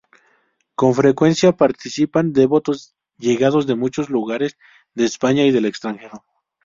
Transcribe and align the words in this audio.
Con 0.73 0.95
frecuencia 0.95 1.51
participan 1.55 2.33
devotos 2.33 2.95
llegados 3.19 3.67
de 3.67 3.75
muchos 3.75 4.09
lugares 4.09 4.57
de 4.95 5.05
España 5.05 5.43
y 5.45 5.51
del 5.51 5.65
extranjero. 5.67 6.25